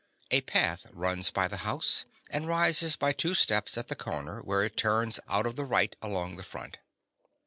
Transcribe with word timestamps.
A 0.31 0.41
path 0.41 0.87
runs 0.91 1.29
by 1.29 1.47
the 1.47 1.57
house, 1.57 2.05
and 2.31 2.47
rises 2.47 2.95
by 2.95 3.13
two 3.13 3.35
steps 3.35 3.77
at 3.77 3.87
the 3.87 3.95
corner 3.95 4.39
where 4.39 4.63
it 4.63 4.75
turns 4.75 5.19
out 5.27 5.45
of 5.45 5.55
the 5.55 5.63
right 5.63 5.95
along 6.01 6.37
the 6.37 6.43
front. 6.43 6.79